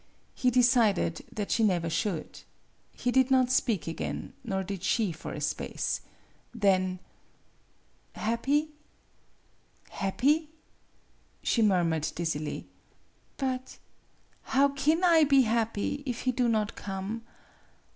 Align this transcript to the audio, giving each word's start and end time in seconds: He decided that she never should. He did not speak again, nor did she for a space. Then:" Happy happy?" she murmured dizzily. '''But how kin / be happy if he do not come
He 0.33 0.49
decided 0.49 1.23
that 1.31 1.51
she 1.51 1.63
never 1.63 1.87
should. 1.87 2.39
He 2.91 3.11
did 3.11 3.29
not 3.29 3.51
speak 3.51 3.85
again, 3.85 4.33
nor 4.43 4.63
did 4.63 4.81
she 4.81 5.11
for 5.11 5.31
a 5.31 5.39
space. 5.39 6.01
Then:" 6.55 6.97
Happy 8.29 8.69
happy?" 9.91 10.49
she 11.43 11.61
murmured 11.61 12.11
dizzily. 12.15 12.65
'''But 13.37 13.77
how 14.41 14.69
kin 14.69 15.03
/ 15.27 15.27
be 15.27 15.43
happy 15.43 16.01
if 16.07 16.21
he 16.21 16.31
do 16.31 16.49
not 16.49 16.73
come 16.75 17.21